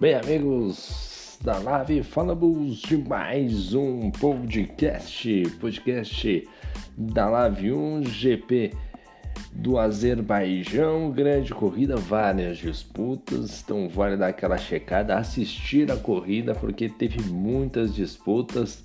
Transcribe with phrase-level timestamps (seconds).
[0.00, 6.48] Bem, amigos da live, falamos de mais um podcast, podcast
[6.96, 8.72] da Live 1 GP
[9.52, 16.88] do Azerbaijão, grande corrida, várias disputas, então vale dar aquela checada, assistir a corrida porque
[16.88, 18.82] teve muitas disputas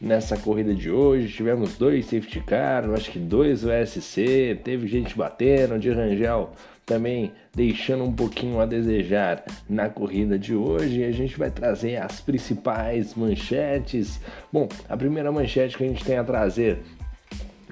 [0.00, 1.36] nessa corrida de hoje.
[1.36, 6.50] Tivemos dois safety car, acho que dois USC, teve gente batendo, de Rangel
[6.86, 11.02] também deixando um pouquinho a desejar na corrida de hoje.
[11.02, 14.20] A gente vai trazer as principais manchetes.
[14.52, 16.78] Bom, a primeira manchete que a gente tem a trazer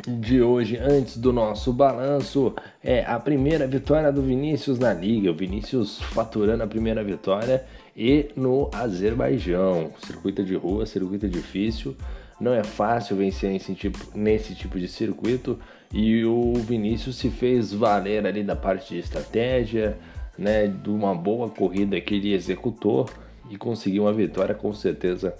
[0.08, 5.30] de hoje, antes do nosso balanço, é a primeira vitória do Vinícius na liga.
[5.30, 7.64] O Vinícius faturando a primeira vitória
[7.96, 9.92] e no Azerbaijão.
[10.05, 11.96] Circuito de rua, circuito difícil.
[12.41, 15.56] Não é fácil vencer nesse tipo, nesse tipo de circuito
[15.95, 19.97] e o Vinícius se fez valer ali da parte de estratégia,
[20.36, 23.09] né, de uma boa corrida que ele executou
[23.48, 25.36] e conseguiu uma vitória com certeza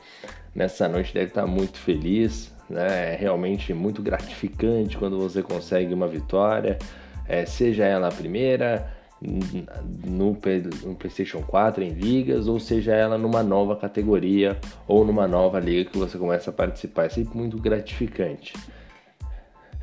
[0.55, 3.15] nessa noite deve estar muito feliz, né?
[3.15, 6.79] É realmente muito gratificante quando você consegue uma vitória,
[7.27, 8.89] é, seja ela a primeira,
[9.21, 10.37] no,
[10.85, 15.91] no PlayStation 4 em ligas, ou seja ela numa nova categoria ou numa nova liga
[15.91, 17.07] que você começa a participar.
[17.07, 18.53] É sempre muito gratificante.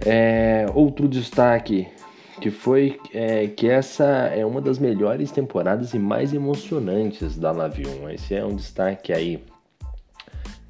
[0.06, 1.88] É, outro destaque
[2.40, 7.88] que foi é, que essa é uma das melhores temporadas e mais emocionantes da Live
[7.88, 8.10] 1.
[8.10, 9.44] Esse é um destaque aí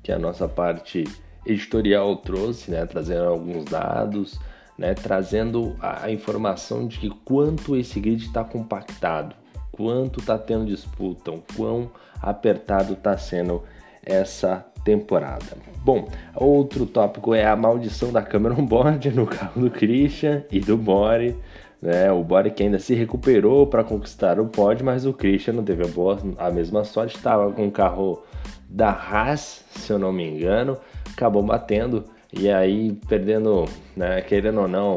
[0.04, 1.06] que a nossa parte
[1.46, 4.40] editorial trouxe, né, trazendo alguns dados
[4.82, 9.36] né, trazendo a, a informação de que quanto esse grid está compactado,
[9.72, 13.64] quanto está tendo disputa, o quão apertado está sendo
[14.06, 15.58] essa temporada.
[15.84, 20.78] Bom, outro tópico é a maldição da Cameron Board no carro do Christian e do
[20.78, 21.36] Bore.
[21.82, 22.12] Né?
[22.12, 25.84] O Bore que ainda se recuperou para conquistar o pódio, mas o Christian não teve
[25.84, 28.24] a, boa, a mesma sorte, estava com o carro
[28.70, 30.78] da Haas, se eu não me engano,
[31.12, 33.66] acabou batendo e aí, perdendo,
[33.96, 34.96] né, querendo ou não,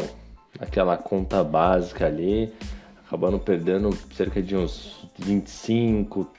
[0.60, 2.52] aquela conta básica ali,
[3.04, 6.30] acabando perdendo cerca de uns 25,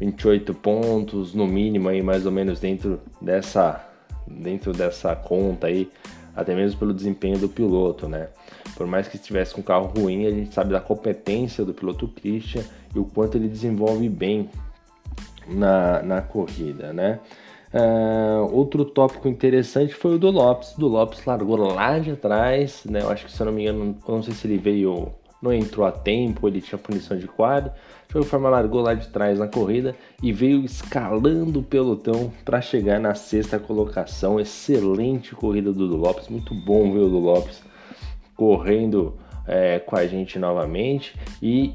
[0.00, 3.90] 28 pontos no mínimo aí mais ou menos dentro dessa
[4.26, 5.90] dentro dessa conta aí,
[6.34, 8.28] até mesmo pelo desempenho do piloto, né?
[8.76, 12.08] Por mais que estivesse com um carro ruim, a gente sabe da competência do piloto
[12.08, 12.62] Christian
[12.94, 14.48] e o quanto ele desenvolve bem
[15.46, 17.20] na, na corrida, né?
[17.72, 20.74] Uh, outro tópico interessante foi o do Lopes.
[20.78, 23.02] Do Lopes largou lá de trás, né?
[23.02, 25.08] Eu acho que se eu não me engano, não sei se ele veio,
[25.44, 27.70] não entrou a tempo, ele tinha punição de quadro.
[28.08, 32.60] De qualquer forma, largou lá de trás na corrida e veio escalando o pelotão para
[32.62, 34.40] chegar na sexta colocação.
[34.40, 37.62] Excelente corrida do, do Lopes, muito bom ver o do Lopes
[38.34, 39.16] correndo
[39.46, 41.74] é, com a gente novamente e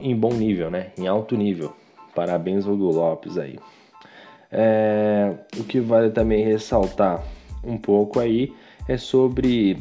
[0.00, 0.92] em, bom nível, né?
[0.96, 1.74] Em alto nível.
[2.14, 3.58] Parabéns ao do Lopes aí.
[4.50, 7.22] É, o que vale também ressaltar
[7.62, 8.52] um pouco aí
[8.88, 9.76] é sobre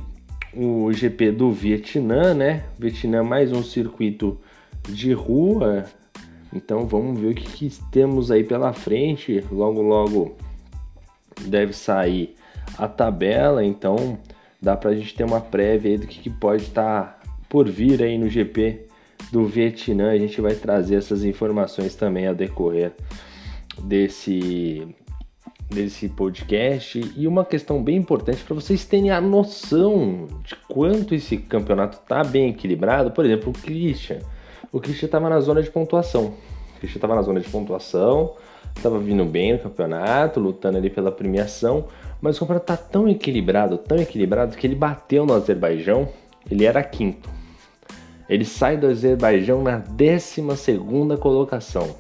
[0.53, 2.63] o GP do Vietnã, né?
[2.77, 4.39] Vietnã mais um circuito
[4.87, 5.85] de rua.
[6.53, 9.43] Então vamos ver o que, que temos aí pela frente.
[9.51, 10.35] Logo, logo
[11.41, 12.35] deve sair
[12.77, 13.63] a tabela.
[13.63, 14.17] Então
[14.61, 17.19] dá para a gente ter uma prévia aí do que, que pode estar tá
[17.49, 18.87] por vir aí no GP
[19.31, 20.11] do Vietnã.
[20.11, 22.93] A gente vai trazer essas informações também a decorrer
[23.83, 24.95] desse
[25.69, 31.38] desse podcast e uma questão bem importante para vocês terem a noção de quanto esse
[31.38, 33.11] campeonato está bem equilibrado.
[33.11, 34.19] Por exemplo, o Christian.
[34.72, 36.33] O Christian estava na zona de pontuação.
[36.75, 38.35] O Christian estava na zona de pontuação,
[38.75, 41.85] estava vindo bem no campeonato, lutando ali pela premiação,
[42.22, 46.07] mas o campeonato está tão equilibrado, tão equilibrado que ele bateu no Azerbaijão.
[46.50, 47.29] Ele era quinto.
[48.29, 51.95] Ele sai do Azerbaijão na 12 segunda colocação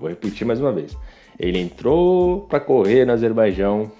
[0.00, 0.96] Vou repetir mais uma vez.
[1.40, 3.90] Ele entrou para correr no Azerbaijão,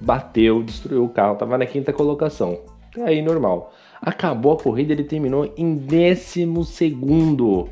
[0.00, 2.56] bateu, destruiu o carro, estava na quinta colocação.
[3.04, 3.74] Aí normal.
[4.00, 7.68] Acabou a corrida, ele terminou em décimo segundo.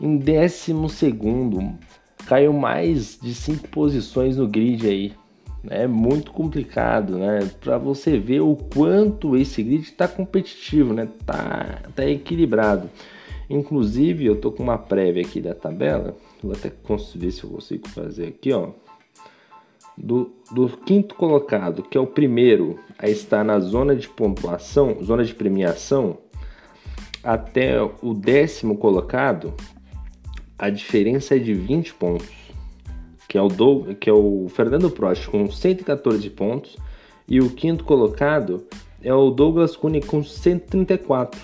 [0.00, 1.78] Em décimo segundo.
[2.26, 5.12] Caiu mais de cinco posições no grid aí.
[5.68, 7.50] É muito complicado, né?
[7.60, 11.08] Para você ver o quanto esse grid está competitivo, né?
[11.24, 12.90] Tá, tá equilibrado.
[13.48, 16.16] Inclusive, eu tô com uma prévia aqui da tabela.
[16.42, 16.72] Vou até
[17.16, 18.70] ver se eu consigo fazer aqui, ó.
[19.96, 25.24] Do, do quinto colocado, que é o primeiro a estar na zona de pontuação, zona
[25.24, 26.18] de premiação,
[27.22, 29.52] até o décimo colocado,
[30.58, 32.28] a diferença é de 20 pontos.
[33.28, 36.76] Que é o, do, que é o Fernando Prost com 114 pontos.
[37.28, 38.66] E o quinto colocado
[39.02, 41.40] é o Douglas Cunha com 134,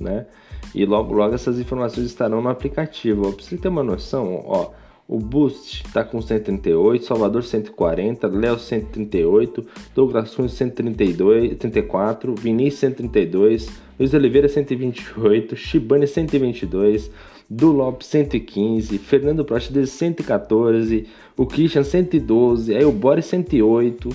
[0.00, 0.26] né?
[0.74, 3.32] E logo logo essas informações estarão no aplicativo.
[3.32, 4.70] Para você ter uma noção, ó,
[5.08, 13.68] o Boost está com 138, Salvador 140, Léo 138, Douglas Cunha 132, 34, Vinícius 132,
[13.98, 17.10] Luiz Oliveira 128, Shibane 122,
[17.50, 24.08] Du Lopes 115, Fernando Prost 114, o Christian 112, aí o Boris 108,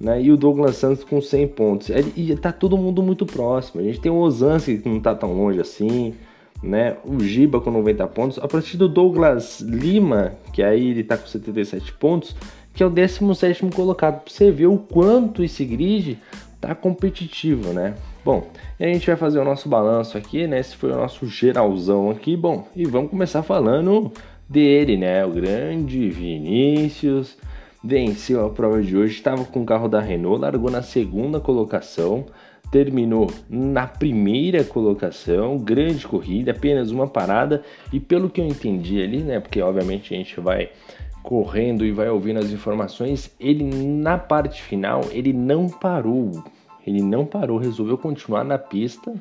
[0.00, 0.22] né?
[0.22, 1.88] E o Douglas Santos com 100 pontos.
[2.16, 3.80] E tá todo mundo muito próximo.
[3.80, 6.14] A gente tem o Osansky que não tá tão longe assim
[6.62, 6.96] né?
[7.04, 8.38] O Giba com 90 pontos.
[8.38, 12.34] A partir do Douglas Lima, que aí ele tá com 77 pontos,
[12.74, 14.22] que é o 17 colocado.
[14.22, 16.18] Pra você ver o quanto esse grid
[16.60, 17.94] tá competitivo, né?
[18.24, 18.48] Bom,
[18.78, 20.58] a gente vai fazer o nosso balanço aqui, né?
[20.58, 22.36] Esse foi o nosso geralzão aqui.
[22.36, 24.12] Bom, e vamos começar falando
[24.48, 25.24] dele, né?
[25.24, 27.36] O grande Vinícius
[27.86, 32.26] venceu a prova de hoje, estava com o carro da Renault, largou na segunda colocação
[32.70, 37.62] terminou na primeira colocação, grande corrida, apenas uma parada
[37.92, 40.70] e pelo que eu entendi ali, né, porque obviamente a gente vai
[41.22, 46.44] correndo e vai ouvindo as informações, ele na parte final, ele não parou.
[46.86, 49.12] Ele não parou, resolveu continuar na pista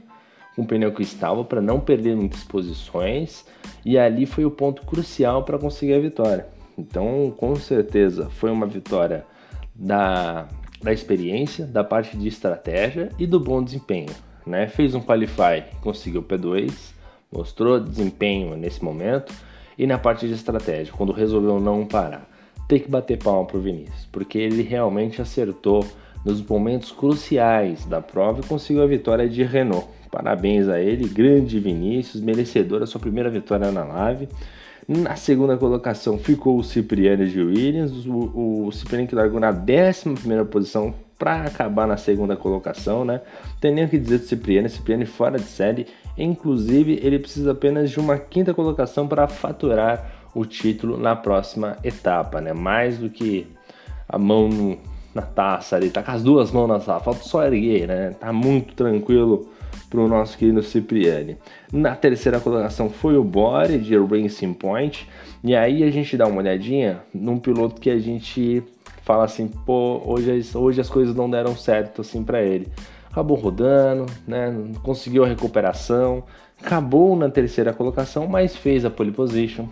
[0.55, 3.43] com o pneu que estava para não perder muitas posições
[3.83, 6.54] e ali foi o ponto crucial para conseguir a vitória.
[6.77, 9.25] Então, com certeza, foi uma vitória
[9.73, 10.47] da
[10.85, 14.11] da experiência, da parte de estratégia e do bom desempenho.
[14.45, 14.67] Né?
[14.67, 16.71] Fez um qualify, conseguiu P2,
[17.31, 19.33] mostrou desempenho nesse momento
[19.77, 22.29] e na parte de estratégia, quando resolveu não parar.
[22.67, 25.83] Tem que bater palma pro Vinícius, porque ele realmente acertou
[26.23, 29.87] nos momentos cruciais da prova e conseguiu a vitória de Renault.
[30.11, 34.29] Parabéns a ele, grande Vinícius, merecedor da sua primeira vitória na live.
[34.87, 40.45] Na segunda colocação ficou o Cipriano de Williams, o, o Cipriano que largou na 11
[40.51, 43.21] posição para acabar na segunda colocação, né?
[43.59, 47.89] Tem nem o que dizer do Cipriano, Cipriano fora de série, inclusive ele precisa apenas
[47.89, 52.53] de uma quinta colocação para faturar o título na próxima etapa, né?
[52.53, 53.47] Mais do que
[54.07, 54.77] a mão no,
[55.15, 58.11] na taça ali, tá com as duas mãos na taça, falta só erguer, né?
[58.19, 59.49] Tá muito tranquilo
[59.89, 61.37] para o nosso querido Cipriani.
[61.71, 65.07] Na terceira colocação foi o Bore de Racing Point.
[65.43, 68.63] E aí a gente dá uma olhadinha num piloto que a gente
[69.03, 72.67] fala assim, pô, hoje, hoje as coisas não deram certo assim para ele.
[73.11, 74.53] Acabou rodando, né?
[74.83, 76.23] Conseguiu a recuperação,
[76.61, 79.67] acabou na terceira colocação, mas fez a pole position.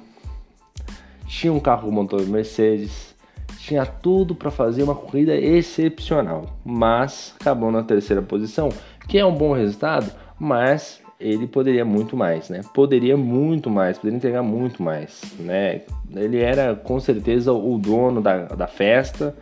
[1.27, 3.13] Tinha um carro motor Mercedes,
[3.57, 8.69] tinha tudo para fazer uma corrida excepcional, mas acabou na terceira posição
[9.07, 12.61] que é um bom resultado, mas ele poderia muito mais, né?
[12.73, 15.81] Poderia muito mais, poderia entregar muito mais, né?
[16.13, 19.35] Ele era com certeza o dono da, da festa,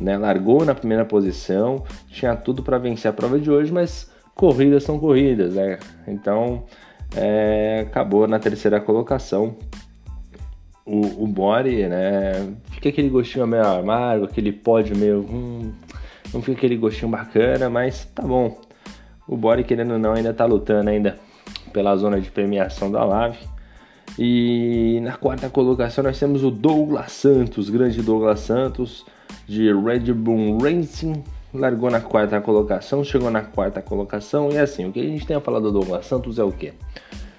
[0.00, 0.18] né?
[0.18, 4.98] Largou na primeira posição, tinha tudo para vencer a prova de hoje, mas corridas são
[4.98, 5.78] corridas, né?
[6.08, 6.64] Então
[7.14, 9.56] é, acabou na terceira colocação.
[10.84, 12.52] O, o Bore, né?
[12.70, 15.20] Fica aquele gostinho meio amargo, aquele pódio meio.
[15.20, 15.70] Hum,
[16.32, 18.58] não fica aquele gostinho bacana, mas tá bom
[19.28, 21.18] o Bore, querendo ou não, ainda está lutando ainda
[21.72, 23.38] pela zona de premiação da Lave.
[24.18, 29.04] E na quarta colocação nós temos o Douglas Santos, grande Douglas Santos,
[29.46, 31.22] de Red Bull Racing.
[31.52, 34.50] Largou na quarta colocação, chegou na quarta colocação.
[34.50, 36.72] E assim, o que a gente tem a falar do Douglas Santos é o que?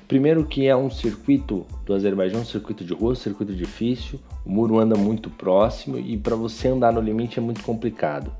[0.08, 4.50] Primeiro que é um circuito do Azerbaijão, um circuito de rua, um circuito difícil, o
[4.50, 8.31] muro anda muito próximo e para você andar no limite é muito complicado.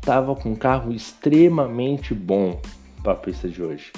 [0.00, 2.60] Tava com um carro extremamente bom,
[3.06, 3.92] para a pista de hoje.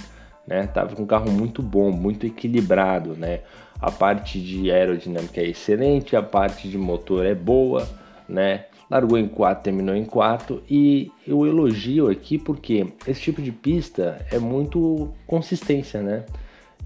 [0.47, 0.67] Né?
[0.67, 3.41] Tava com um carro muito bom, muito equilibrado, né?
[3.81, 7.88] A parte de aerodinâmica é excelente, a parte de motor é boa,
[8.29, 8.67] né?
[8.91, 14.25] Largou em quarto, terminou em quarto e eu elogio aqui porque esse tipo de pista
[14.31, 16.25] é muito consistência, né?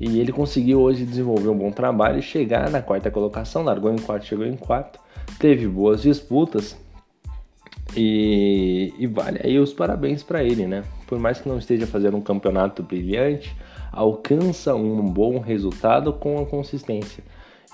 [0.00, 3.98] E ele conseguiu hoje desenvolver um bom trabalho e chegar na quarta colocação, largou em
[3.98, 4.98] quarto, chegou em quarto,
[5.38, 6.76] teve boas disputas,
[7.96, 10.82] e, e, vale aí os parabéns para ele, né?
[11.12, 13.54] Por mais que não esteja fazendo um campeonato brilhante,
[13.92, 17.22] alcança um bom resultado com a consistência.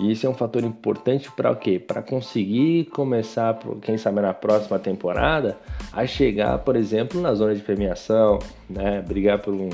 [0.00, 1.78] E isso é um fator importante para o quê?
[1.78, 5.56] Para conseguir começar, quem sabe na próxima temporada,
[5.92, 9.00] a chegar, por exemplo, na zona de premiação, né?
[9.06, 9.68] Brigar por um,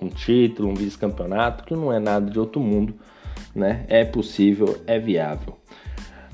[0.00, 2.94] um título, um vice-campeonato, que não é nada de outro mundo,
[3.54, 3.84] né?
[3.88, 5.58] É possível, é viável.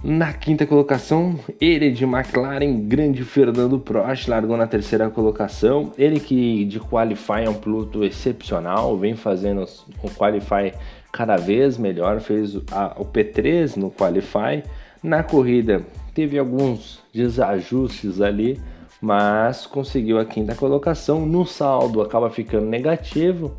[0.02, 5.92] Na quinta colocação, ele de McLaren, grande Fernando Prost, largou na terceira colocação.
[5.98, 9.64] Ele que de Qualify é um piloto excepcional, vem fazendo
[10.00, 10.72] o Qualify
[11.12, 14.62] cada vez melhor, fez a, o P3 no Qualify.
[15.02, 15.82] Na corrida
[16.14, 18.60] teve alguns desajustes ali,
[19.00, 21.26] mas conseguiu a quinta colocação.
[21.26, 23.56] No saldo acaba ficando negativo,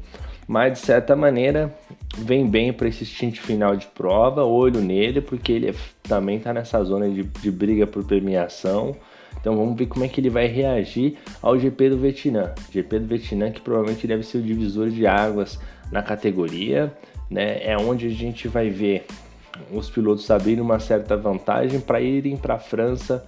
[0.48, 1.76] mas de certa maneira
[2.24, 5.74] vem bem para esse stint final de prova, olho nele, porque ele é,
[6.04, 8.96] também está nessa zona de, de, briga por premiação.
[9.40, 12.54] Então vamos ver como é que ele vai reagir ao GP do Vietnã.
[12.72, 15.60] GP do Vietnã que provavelmente deve ser o divisor de águas
[15.92, 16.94] na categoria,
[17.30, 17.64] né?
[17.64, 19.06] É onde a gente vai ver
[19.72, 23.26] os pilotos abrirem uma certa vantagem para irem para a França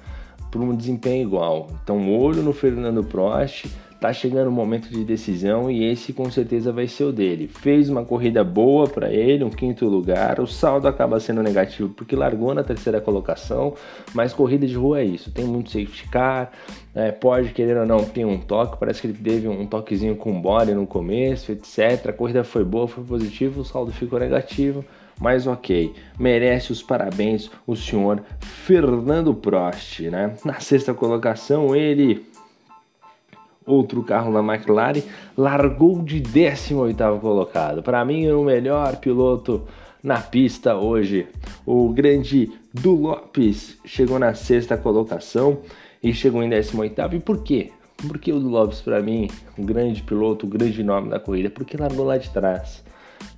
[0.52, 1.70] por um desempenho igual.
[1.84, 3.68] Então olho no Fernando Prost
[4.02, 7.48] tá chegando o momento de decisão e esse com certeza vai ser o dele.
[7.48, 10.40] Fez uma corrida boa para ele, um quinto lugar.
[10.40, 13.76] O saldo acaba sendo negativo porque largou na terceira colocação,
[14.12, 15.32] mas corrida de rua é isso.
[15.32, 16.52] Tem muito safety car,
[16.96, 18.80] é, pode querer ou não ter um toque.
[18.80, 22.08] Parece que ele teve um toquezinho com body no começo, etc.
[22.10, 24.84] A corrida foi boa, foi positivo, o saldo ficou negativo.
[25.20, 30.34] Mas ok, merece os parabéns o senhor Fernando Prost, né?
[30.44, 32.31] Na sexta colocação, ele
[33.66, 35.02] outro carro da McLaren,
[35.38, 37.84] largou de 18º colocado.
[37.84, 39.68] Para mim, o melhor piloto
[40.04, 41.28] na pista hoje.
[41.66, 45.60] O grande Du Lopes chegou na sexta colocação
[46.02, 47.14] e chegou em 18º.
[47.14, 47.72] E por quê?
[48.08, 51.78] Porque o Du Lopes, para mim, um grande piloto, um grande nome da corrida, porque
[51.78, 52.84] largou lá de trás.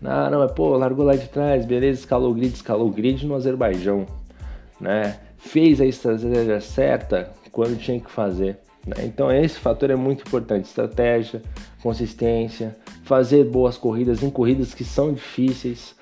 [0.02, 3.26] Não, não, é pô, largou lá de trás, beleza, escalou o grid, escalou o grid
[3.26, 4.06] no Azerbaijão,
[4.80, 5.20] né?
[5.38, 8.60] Fez a estratégia certa quando tinha que fazer.
[8.86, 9.06] Né?
[9.06, 11.42] Então esse fator é muito importante, estratégia,
[11.82, 15.96] consistência, fazer boas corridas em corridas que são difíceis.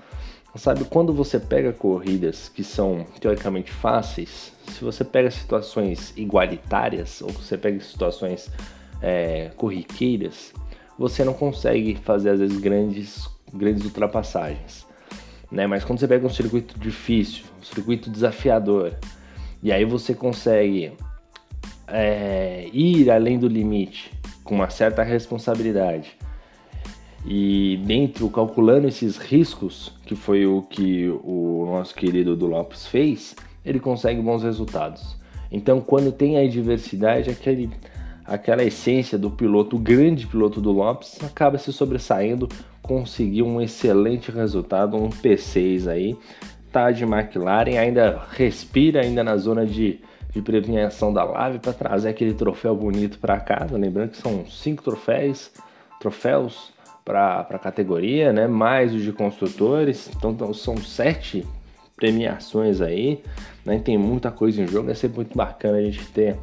[0.55, 7.29] Sabe, quando você pega corridas que são teoricamente fáceis, se você pega situações igualitárias ou
[7.29, 8.50] você pega situações
[9.01, 10.53] é, corriqueiras,
[11.00, 14.85] você não consegue fazer às vezes grandes, grandes ultrapassagens.
[15.50, 15.65] Né?
[15.67, 18.93] Mas quando você pega um circuito difícil, um circuito desafiador,
[19.63, 20.91] e aí você consegue
[21.91, 24.12] é, ir além do limite
[24.43, 26.17] com uma certa responsabilidade
[27.25, 33.36] e dentro calculando esses riscos, que foi o que o nosso querido do Lopes fez,
[33.63, 35.15] ele consegue bons resultados.
[35.51, 37.69] Então, quando tem a diversidade, aquele,
[38.25, 42.50] aquela essência do piloto, o grande piloto do Lopes, acaba se sobressaindo,
[42.81, 46.17] conseguiu um excelente resultado, um P6 aí,
[46.71, 50.00] tá de McLaren, ainda respira ainda na zona de
[50.31, 53.77] de premiação da Live para trazer aquele troféu bonito para casa.
[53.77, 55.51] Lembrando que são cinco troféus,
[56.00, 56.71] troféus
[57.03, 58.47] para a categoria, né?
[58.47, 60.09] Mais os de construtores.
[60.15, 61.45] Então, então são sete
[61.95, 63.21] premiações aí.
[63.65, 63.79] Né?
[63.79, 64.89] Tem muita coisa em jogo.
[64.89, 66.38] É sempre muito bacana a gente ter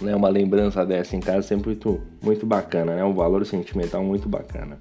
[0.00, 1.42] né, uma lembrança dessa em casa.
[1.42, 3.04] Sempre muito, muito bacana, né?
[3.04, 4.78] Um valor sentimental muito bacana.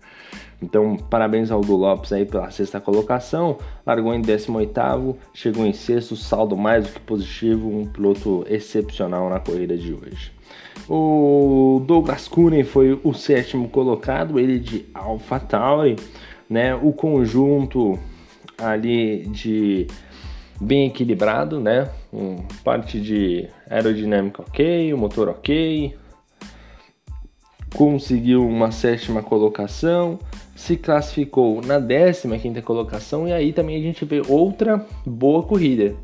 [0.62, 3.58] Então, parabéns ao do Lopes aí pela sexta colocação.
[3.86, 9.40] Largou em 18º, chegou em sexto, saldo mais do que positivo, um piloto excepcional na
[9.40, 10.32] corrida de hoje.
[10.88, 15.98] O Douglas Coonen foi o sétimo colocado, ele de AlphaTauri,
[16.50, 16.76] né?
[16.76, 18.00] O conjunto
[18.58, 19.88] ali de
[20.60, 21.90] bem equilibrado, né?
[22.14, 25.96] Um, parte de aerodinâmica ok, o motor ok,
[27.74, 30.20] conseguiu uma sétima colocação,
[30.56, 35.96] se classificou na 15 colocação e aí também a gente vê outra boa corrida.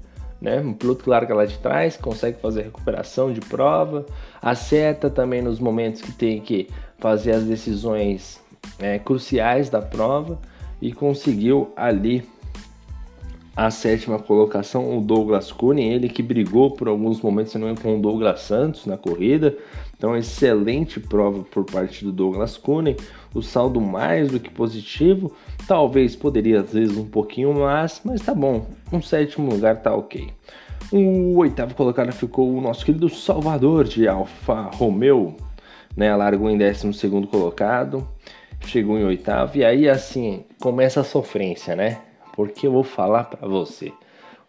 [0.42, 0.60] Né?
[0.60, 4.06] Um piloto que larga lá de trás, consegue fazer recuperação de prova,
[4.42, 8.42] acerta também nos momentos que tem que fazer as decisões
[8.80, 10.40] é, cruciais da prova
[10.82, 12.28] e conseguiu ali
[13.66, 18.02] a sétima colocação, o Douglas Cunha, ele que brigou por alguns momentos também com o
[18.02, 19.58] Douglas Santos na corrida,
[20.00, 22.96] então, excelente prova por parte do Douglas Cunha.
[23.34, 25.36] O saldo mais do que positivo.
[25.68, 28.66] Talvez poderia, às vezes, um pouquinho mais, mas tá bom.
[28.94, 30.30] Um sétimo lugar tá ok.
[30.90, 35.36] O oitavo colocado ficou o nosso querido Salvador de Alfa Romeo,
[35.98, 36.16] né?
[36.16, 38.08] Largou em décimo segundo colocado,
[38.66, 39.58] chegou em oitavo.
[39.58, 42.00] E aí, assim, começa a sofrência, né?
[42.40, 43.92] Porque eu vou falar para você.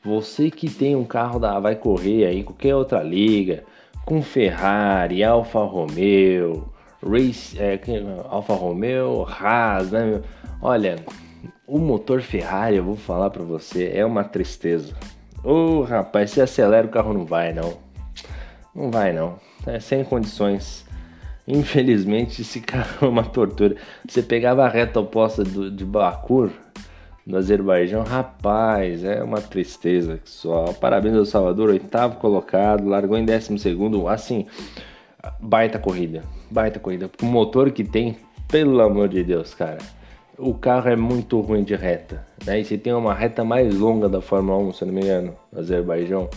[0.04, 3.64] Você que tem um carro da vai correr aí qualquer outra liga,
[4.06, 6.72] com Ferrari, Alfa Romeo,
[7.04, 7.80] Race, é,
[8.28, 10.22] Alfa Romeo, Haas, né?
[10.62, 11.04] Olha,
[11.66, 14.94] o motor Ferrari, eu vou falar para você, é uma tristeza.
[15.42, 17.76] Ô oh, rapaz, se acelera o carro não vai não.
[18.72, 19.34] Não vai não.
[19.66, 20.86] É sem condições.
[21.44, 23.74] Infelizmente esse carro é uma tortura.
[24.08, 26.52] Você pegava a reta oposta do, de Bakur,
[27.30, 30.72] no Azerbaijão, rapaz, é uma tristeza só.
[30.72, 34.46] Parabéns ao Salvador, oitavo colocado, largou em décimo segundo, assim,
[35.38, 37.08] baita corrida, baita corrida.
[37.22, 38.16] O motor que tem,
[38.48, 39.78] pelo amor de Deus, cara,
[40.36, 42.60] o carro é muito ruim de reta, né?
[42.60, 45.60] E se tem uma reta mais longa da Fórmula 1, se não me engano, no
[45.60, 46.28] Azerbaijão,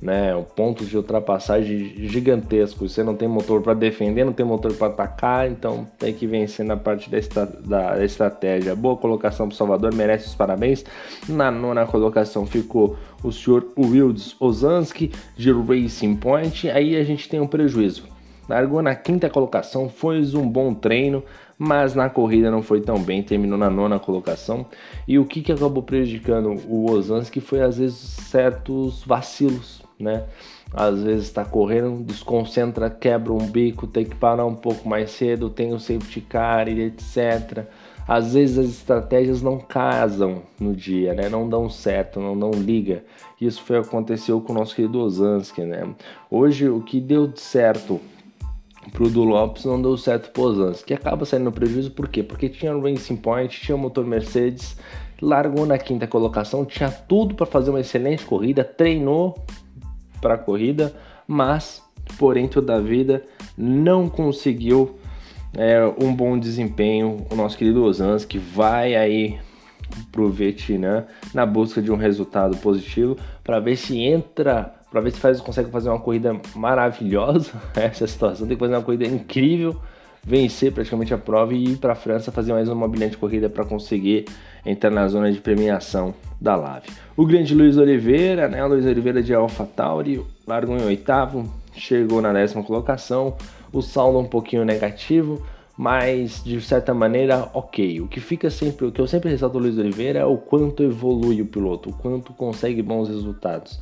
[0.00, 0.32] né?
[0.54, 2.92] Pontos de ultrapassagem gigantescos.
[2.92, 6.64] Você não tem motor para defender, não tem motor para atacar, então tem que vencer
[6.64, 8.74] na parte da, estra da estratégia.
[8.74, 10.84] Boa colocação para Salvador, merece os parabéns.
[11.28, 16.70] Na nona colocação ficou o senhor Wilds Ozanski de Racing Point.
[16.70, 18.04] Aí a gente tem um prejuízo.
[18.48, 21.20] Largou na quinta colocação, foi um bom treino,
[21.58, 24.66] mas na corrida não foi tão bem, terminou na nona colocação.
[25.08, 30.24] E o que, que acabou prejudicando o Ozanski foi às vezes certos vacilos né?
[30.72, 35.48] Às vezes está correndo, desconcentra, quebra um bico, tem que parar um pouco mais cedo,
[35.48, 37.64] tem o safety car e etc.
[38.06, 41.28] Às vezes as estratégias não casam no dia, né?
[41.28, 43.04] Não dão certo, não dão liga.
[43.40, 45.88] Isso foi aconteceu com o nosso querido Osansky, né?
[46.30, 48.00] Hoje o que deu certo
[48.92, 52.22] pro do Lopes não deu certo pro Osansky, que acaba saindo no prejuízo por quê?
[52.22, 54.76] Porque tinha o Racing Point, tinha o motor Mercedes,
[55.20, 59.34] largou na quinta colocação, tinha tudo para fazer uma excelente corrida, treinou
[60.26, 60.92] para a corrida,
[61.24, 61.80] mas,
[62.18, 63.22] porém, toda a vida
[63.56, 64.98] não conseguiu
[65.56, 67.24] é, um bom desempenho.
[67.30, 69.38] O nosso querido Osans, que vai aí
[70.10, 75.12] para o Vietnã na busca de um resultado positivo para ver se entra, para ver
[75.12, 77.52] se faz, consegue fazer uma corrida maravilhosa.
[77.76, 79.80] Essa situação tem que fazer uma corrida incrível,
[80.26, 83.64] vencer praticamente a prova e ir para a França fazer mais uma brilhante corrida para
[83.64, 84.24] conseguir
[84.64, 86.88] entrar na zona de premiação da Lave.
[87.16, 88.64] O grande Luiz Oliveira, né?
[88.66, 93.36] Luiz Oliveira de AlphaTauri, largou em oitavo, chegou na décima colocação.
[93.72, 95.46] O saldo um pouquinho negativo,
[95.78, 98.00] mas de certa maneira, ok.
[98.00, 100.82] O que fica sempre, o que eu sempre ressalto do Luiz Oliveira é o quanto
[100.82, 103.78] evolui o piloto, o quanto consegue bons resultados.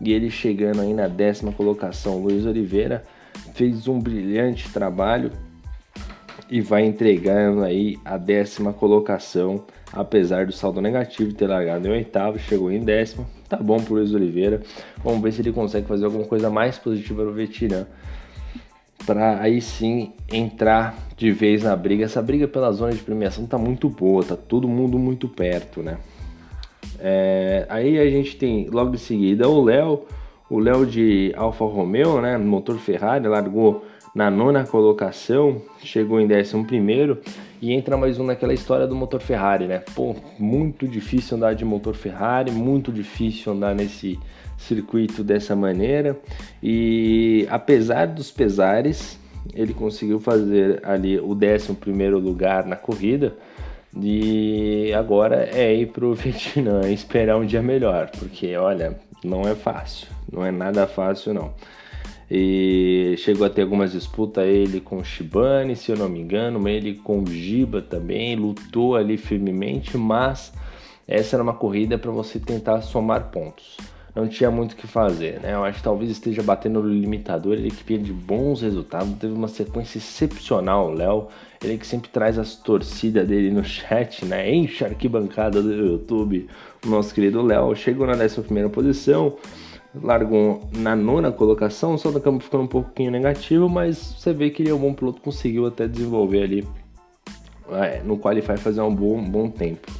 [0.00, 3.04] E ele chegando aí na décima colocação, Luiz Oliveira
[3.54, 5.30] fez um brilhante trabalho
[6.50, 12.38] e vai entregando aí a décima colocação apesar do saldo negativo ter largado em oitavo,
[12.38, 13.26] chegou em décimo.
[13.48, 14.60] Tá bom pro Luiz Oliveira.
[15.02, 17.86] Vamos ver se ele consegue fazer alguma coisa mais positiva no Vetirã.
[19.06, 22.04] Para aí sim entrar de vez na briga.
[22.04, 25.98] Essa briga pela zona de premiação tá muito boa, tá todo mundo muito perto, né?
[26.98, 30.06] É, aí a gente tem logo em seguida o Léo,
[30.50, 32.36] o Léo de Alfa Romeo, né?
[32.36, 33.84] Motor Ferrari, largou
[34.16, 37.20] na nona colocação, chegou em décimo primeiro
[37.60, 39.82] e entra mais um naquela história do motor Ferrari, né?
[39.94, 44.18] Pô, muito difícil andar de motor Ferrari, muito difícil andar nesse
[44.56, 46.18] circuito dessa maneira
[46.62, 49.20] e apesar dos pesares,
[49.54, 53.36] ele conseguiu fazer ali o décimo primeiro lugar na corrida
[53.94, 60.08] e agora é ir pro Vietnã esperar um dia melhor, porque olha, não é fácil,
[60.32, 61.52] não é nada fácil não
[62.30, 66.94] e chegou a ter algumas disputas ele com Shibane, se eu não me engano, ele
[66.94, 70.52] com Giba também, lutou ali firmemente, mas
[71.06, 73.76] essa era uma corrida para você tentar somar pontos.
[74.12, 75.52] Não tinha muito o que fazer, né?
[75.52, 79.34] Eu acho que talvez esteja batendo no limitador, ele que vinha de bons resultados, teve
[79.34, 81.28] uma sequência excepcional, Léo.
[81.62, 84.52] Ele que sempre traz as torcidas dele no chat, né?
[84.52, 86.48] Enche a arquibancada do YouTube.
[86.84, 89.36] O nosso querido Léo chegou na 11 primeira posição
[90.02, 94.62] largou na nona colocação, o saldo campo ficando um pouquinho negativo, mas você vê que
[94.62, 96.68] ele é um bom piloto, conseguiu até desenvolver ali
[97.72, 99.90] é, no Qualify fazer um bom, bom tempo.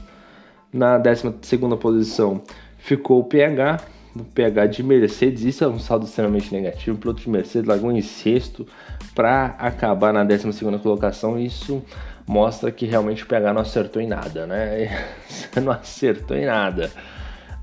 [0.73, 2.43] Na 12 segunda posição
[2.79, 3.81] ficou o PH,
[4.15, 7.91] o PH de Mercedes, isso é um saldo extremamente negativo, o piloto de Mercedes largou
[7.91, 8.67] em sexto
[9.15, 11.83] para acabar na 12 segunda colocação, isso
[12.27, 15.07] mostra que realmente o PH não acertou em nada, né?
[15.63, 16.91] Não acertou em nada.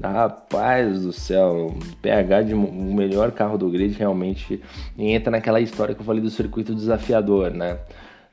[0.02, 4.62] Rapaz do céu, PH de o melhor carro do grid realmente
[4.98, 7.80] entra naquela história que eu falei do circuito desafiador, né?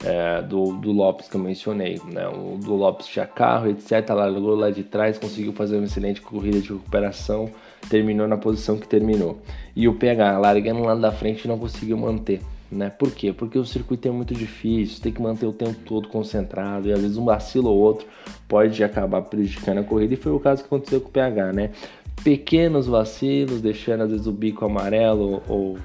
[0.03, 2.27] É, do, do Lopes que eu mencionei, né?
[2.27, 4.09] O do Lopes tinha carro, etc.
[4.09, 7.51] Largou lá de trás, conseguiu fazer uma excelente corrida de recuperação,
[7.89, 9.41] terminou na posição que terminou.
[9.77, 12.41] E o PH largando lá da frente não conseguiu manter.
[12.71, 12.89] Né?
[12.89, 13.33] Por quê?
[13.33, 17.01] Porque o circuito é muito difícil, tem que manter o tempo todo concentrado e às
[17.01, 18.07] vezes um vacilo ou outro
[18.47, 21.71] pode acabar prejudicando a corrida e foi o caso que aconteceu com o PH, né?
[22.23, 25.79] Pequenos vacilos, deixando às vezes o bico amarelo ou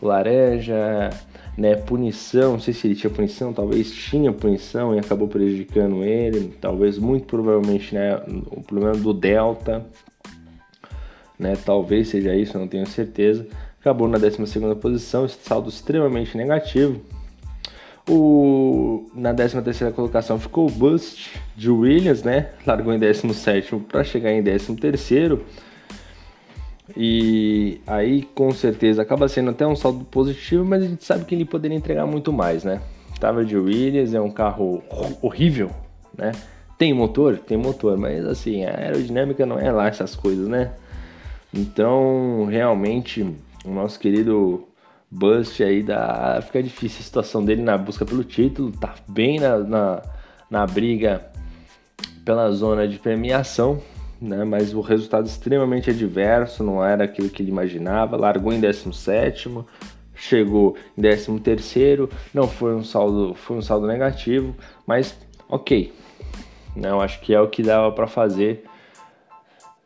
[0.00, 1.10] laranja,
[1.56, 1.76] né?
[1.76, 6.98] Punição, não sei se ele tinha punição, talvez tinha punição e acabou prejudicando ele, talvez
[6.98, 8.20] muito provavelmente, né?
[8.50, 9.86] O problema do delta,
[11.38, 11.56] né?
[11.64, 13.46] Talvez seja isso, não tenho certeza
[13.82, 14.38] acabou na 12
[14.80, 17.02] posição, saldo extremamente negativo.
[18.08, 22.50] O, na 13 colocação ficou o Bust de Williams, né?
[22.64, 24.76] Largou em 17 para chegar em 13.
[26.96, 31.34] E aí, com certeza, acaba sendo até um saldo positivo, mas a gente sabe que
[31.34, 32.80] ele poderia entregar muito mais, né?
[33.18, 34.82] Tava de Williams, é um carro
[35.20, 35.70] horrível,
[36.16, 36.32] né?
[36.76, 37.38] Tem motor?
[37.38, 40.72] Tem motor, mas assim, a aerodinâmica não é lá essas coisas, né?
[41.54, 43.26] Então, realmente,
[43.64, 44.66] o nosso querido
[45.10, 49.58] Bust aí dá, fica difícil a situação dele na busca pelo título, tá bem na,
[49.58, 50.02] na,
[50.50, 51.30] na briga
[52.24, 53.78] pela zona de premiação,
[54.20, 54.42] né?
[54.44, 59.50] mas o resultado extremamente adverso, não era aquilo que ele imaginava, largou em 17
[60.14, 61.02] chegou em
[61.38, 64.54] 13 não foi um saldo, foi um saldo negativo,
[64.86, 65.14] mas
[65.48, 65.92] ok,
[66.74, 66.90] né?
[66.90, 68.64] eu acho que é o que dava para fazer.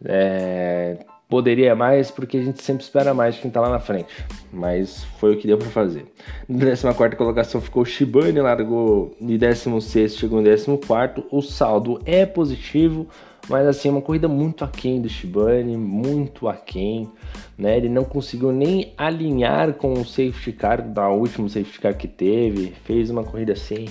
[0.04, 4.14] É, Poderia mais porque a gente sempre espera mais de quem tá lá na frente,
[4.52, 6.06] mas foi o que deu para fazer.
[6.48, 11.26] Na 14 colocação ficou Shibane, largou de 16, chegou em 14.
[11.32, 13.08] O saldo é positivo,
[13.48, 17.10] mas assim, é uma corrida muito aquém do Shibane, muito aquém.
[17.58, 17.76] Né?
[17.76, 22.72] Ele não conseguiu nem alinhar com o safety car da última safety car que teve,
[22.84, 23.86] fez uma corrida assim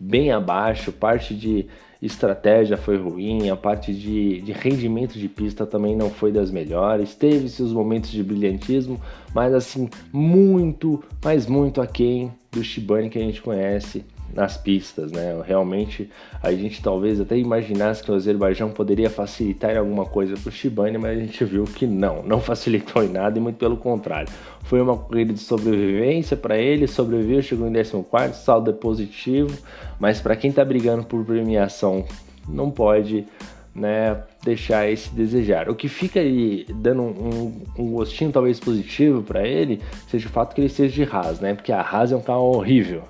[0.00, 1.66] bem abaixo, parte de
[2.00, 7.14] estratégia foi ruim, a parte de, de rendimento de pista também não foi das melhores.
[7.14, 9.00] Teve seus momentos de brilhantismo,
[9.34, 15.40] mas assim, muito, mas muito aquém do Shibane que a gente conhece nas pistas, né?
[15.44, 16.08] Realmente
[16.42, 20.98] a gente talvez até imaginasse que o Azerbaijão poderia facilitar alguma coisa para o Shibane,
[20.98, 24.30] mas a gente viu que não, não facilitou em nada e muito pelo contrário.
[24.64, 29.56] Foi uma corrida de sobrevivência para ele, sobreviveu, chegou em 14, saldo é positivo,
[29.98, 32.04] mas para quem está brigando por premiação
[32.46, 33.26] não pode
[33.74, 35.70] né, deixar esse desejar.
[35.70, 40.54] O que fica aí dando um, um gostinho talvez positivo para ele seja o fato
[40.54, 41.54] que ele seja de Haas, né?
[41.54, 43.02] Porque a Haas é um carro horrível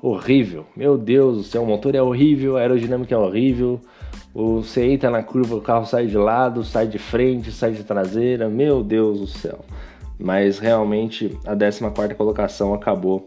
[0.00, 0.66] horrível.
[0.76, 3.80] Meu Deus do céu, o motor é horrível, a aerodinâmica é horrível.
[4.34, 8.48] Você entra na curva, o carro sai de lado, sai de frente, sai de traseira.
[8.48, 9.64] Meu Deus do céu.
[10.18, 13.24] Mas realmente a 14 colocação acabou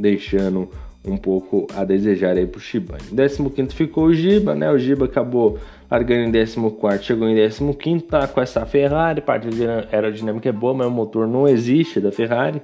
[0.00, 0.68] deixando
[1.04, 3.02] um pouco a desejar aí pro Shibane.
[3.04, 4.70] 15 ficou o Giba, né?
[4.70, 5.58] O Giba acabou
[5.90, 9.48] largando em 14, chegou em 15, tá com essa Ferrari, parte
[9.90, 12.60] aerodinâmica é boa, mas o motor não existe da Ferrari,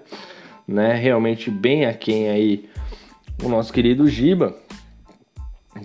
[0.69, 0.95] né?
[0.95, 2.69] Realmente bem aquém aí
[3.43, 4.55] o nosso querido Giba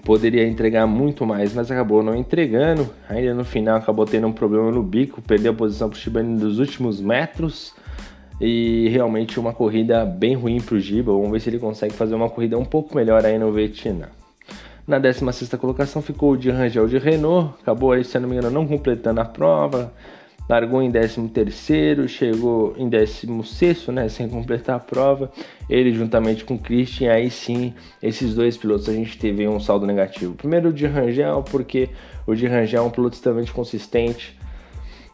[0.04, 2.90] poderia entregar muito mais, mas acabou não entregando.
[3.08, 6.40] Ainda no final acabou tendo um problema no bico, perdeu a posição para o Shibane
[6.40, 7.74] nos últimos metros.
[8.40, 11.12] E realmente uma corrida bem ruim para o Giba.
[11.12, 14.08] Vamos ver se ele consegue fazer uma corrida um pouco melhor aí no Vietnã.
[14.88, 18.50] Na 16 colocação ficou o de Rangel de Renault, acabou aí, se não me engano,
[18.50, 19.94] não completando a prova,
[20.48, 25.32] largou em 13º, chegou em 16º, né, sem completar a prova.
[25.70, 29.86] Ele juntamente com o Christian, aí sim, esses dois pilotos a gente teve um saldo
[29.86, 30.34] negativo.
[30.34, 31.90] Primeiro o de Rangel, porque
[32.26, 34.38] o de Rangel é um piloto extremamente consistente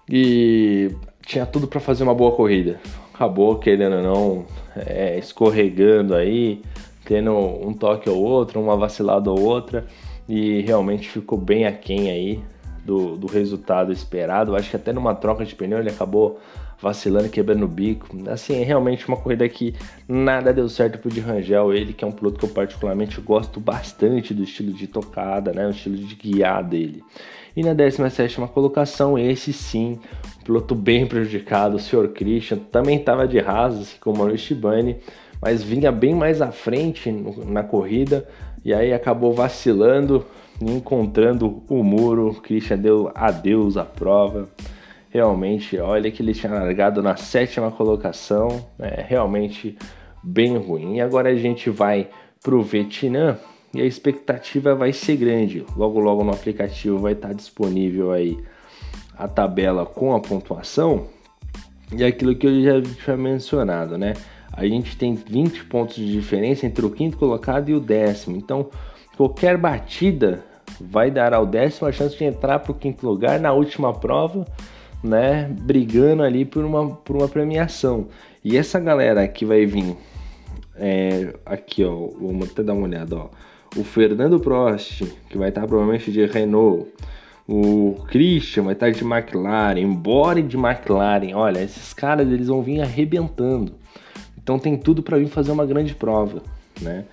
[0.09, 0.91] e
[1.25, 2.79] tinha tudo para fazer uma boa corrida.
[3.13, 6.61] Acabou, querendo ou não, é, escorregando aí,
[7.05, 9.85] tendo um toque ou outro, uma vacilada ou outra,
[10.27, 12.43] e realmente ficou bem aquém aí
[12.85, 14.55] do, do resultado esperado.
[14.55, 16.39] Acho que até numa troca de pneu ele acabou
[16.79, 18.07] vacilando, quebrando o bico.
[18.29, 19.73] Assim, é realmente uma corrida que
[20.07, 23.59] nada deu certo pro de Rangel, ele que é um piloto que eu particularmente gosto
[23.59, 27.03] bastante do estilo de tocada, né, o estilo de guiar dele.
[27.55, 29.97] E na 17 colocação, esse sim,
[30.39, 32.09] um piloto bem prejudicado, o Sr.
[32.09, 34.97] Christian, também estava de rasa, assim como o Manu Shibane,
[35.41, 38.27] mas vinha bem mais à frente na corrida
[38.63, 40.25] e aí acabou vacilando,
[40.61, 42.33] encontrando o muro.
[42.41, 44.49] Christian deu adeus à prova.
[45.09, 49.77] Realmente, olha que ele tinha largado na sétima colocação, é realmente
[50.21, 50.95] bem ruim.
[50.95, 52.09] E agora a gente vai
[52.43, 53.37] para o Vietnã
[53.73, 55.65] e a expectativa vai ser grande.
[55.75, 58.37] Logo, logo no aplicativo vai estar disponível aí
[59.17, 61.07] a tabela com a pontuação
[61.91, 64.13] e aquilo que eu já tinha mencionado, né?
[64.51, 68.37] A gente tem 20 pontos de diferença entre o quinto colocado e o décimo.
[68.37, 68.69] Então,
[69.17, 70.43] Qualquer batida
[70.79, 74.45] vai dar ao décimo a chance de entrar para o quinto lugar na última prova,
[75.03, 75.47] né?
[75.61, 78.07] Brigando ali por uma, por uma premiação.
[78.43, 79.95] E essa galera que vai vir
[80.75, 83.29] é, aqui, ó, vamos até dar uma olhada, ó.
[83.77, 86.87] O Fernando Prost, que vai estar provavelmente de Renault.
[87.47, 91.33] O Christian vai estar de McLaren, Bore de McLaren.
[91.35, 93.73] Olha, esses caras eles vão vir arrebentando.
[94.41, 96.41] Então tem tudo para vir fazer uma grande prova,
[96.81, 97.05] né?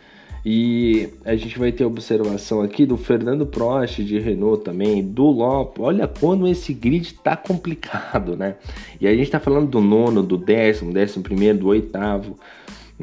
[0.44, 5.82] E a gente vai ter observação aqui do Fernando Prost de Renault também, do Lopes.
[5.82, 8.56] Olha quando esse grid tá complicado, né?
[9.00, 12.36] E a gente tá falando do nono, do décimo, décimo primeiro, do oitavo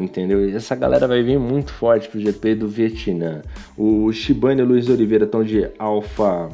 [0.02, 0.50] entendeu?
[0.56, 3.42] Essa galera vai vir muito forte pro GP do Vietnã.
[3.78, 6.50] O Shibane e o Luiz Oliveira estão de Alpha,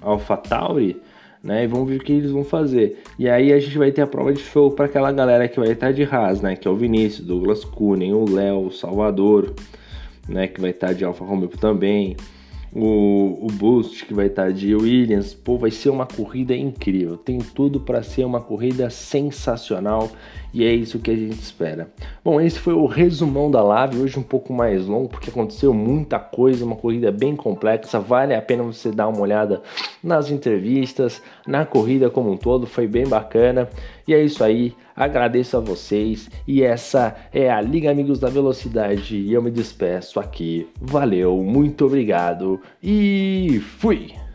[0.00, 1.00] Alpha Tauri,
[1.42, 1.64] né?
[1.64, 3.02] E vamos ver o que eles vão fazer.
[3.18, 5.72] E aí a gente vai ter a prova de show para aquela galera que vai
[5.72, 6.56] estar de Haas, né?
[6.56, 9.52] Que é o Vinícius, Douglas Kunen, o Léo, o Salvador
[10.28, 12.16] né, que vai estar de Alfa Romeo também.
[12.72, 17.16] o, o boost que vai estar de Williams, pô, vai ser uma corrida incrível.
[17.16, 20.10] Tem tudo para ser uma corrida sensacional
[20.56, 21.90] e é isso que a gente espera.
[22.24, 26.18] Bom, esse foi o resumão da live, hoje um pouco mais longo porque aconteceu muita
[26.18, 28.00] coisa, uma corrida bem complexa.
[28.00, 29.60] Vale a pena você dar uma olhada
[30.02, 33.68] nas entrevistas, na corrida como um todo, foi bem bacana.
[34.08, 39.14] E é isso aí, agradeço a vocês e essa é a Liga Amigos da Velocidade
[39.14, 40.66] e eu me despeço aqui.
[40.80, 44.25] Valeu, muito obrigado e fui!